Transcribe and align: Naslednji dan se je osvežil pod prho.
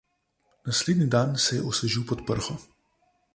Naslednji 0.67 1.07
dan 1.15 1.37
se 1.43 1.55
je 1.55 1.67
osvežil 1.73 2.07
pod 2.13 2.25
prho. 2.31 2.57